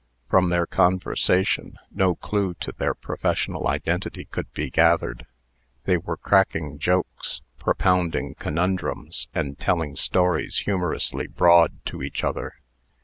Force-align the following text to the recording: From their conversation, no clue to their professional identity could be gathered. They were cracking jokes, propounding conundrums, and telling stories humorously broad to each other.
From 0.31 0.49
their 0.49 0.65
conversation, 0.65 1.77
no 1.91 2.15
clue 2.15 2.55
to 2.55 2.71
their 2.71 2.95
professional 2.95 3.67
identity 3.67 4.25
could 4.25 4.51
be 4.51 4.71
gathered. 4.71 5.27
They 5.83 5.95
were 5.97 6.17
cracking 6.17 6.79
jokes, 6.79 7.41
propounding 7.59 8.33
conundrums, 8.33 9.27
and 9.35 9.59
telling 9.59 9.95
stories 9.95 10.57
humorously 10.65 11.27
broad 11.27 11.85
to 11.85 12.01
each 12.01 12.23
other. 12.23 12.55